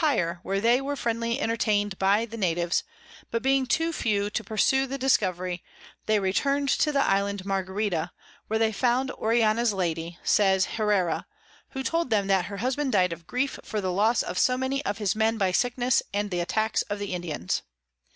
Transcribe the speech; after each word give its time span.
higher, 0.03 0.39
where 0.41 0.59
they 0.59 0.81
were 0.81 0.95
friendly 0.95 1.39
entertain'd 1.39 1.95
by 1.99 2.25
the 2.25 2.35
Natives, 2.35 2.83
but 3.29 3.43
being 3.43 3.67
too 3.67 3.93
few 3.93 4.31
to 4.31 4.43
pursue 4.43 4.87
the 4.87 4.97
Discovery, 4.97 5.63
they 6.07 6.19
return'd 6.19 6.69
to 6.69 6.91
the 6.91 7.05
Island 7.05 7.45
Margarita, 7.45 8.09
where 8.47 8.57
they 8.57 8.71
found 8.71 9.11
Orellana's 9.11 9.73
Lady, 9.73 10.17
says 10.23 10.65
Heerera, 10.75 11.27
who 11.69 11.83
told 11.83 12.09
them 12.09 12.25
that 12.25 12.45
her 12.45 12.57
Husband 12.57 12.91
died 12.91 13.13
of 13.13 13.27
Grief 13.27 13.59
for 13.63 13.79
the 13.79 13.91
Loss 13.91 14.23
of 14.23 14.39
so 14.39 14.57
many 14.57 14.83
of 14.85 14.97
his 14.97 15.15
Men 15.15 15.37
by 15.37 15.51
Sickness 15.51 16.01
and 16.11 16.31
the 16.31 16.39
Attacks 16.39 16.81
of 16.89 16.97
the 16.97 17.13
Indians. 17.13 17.61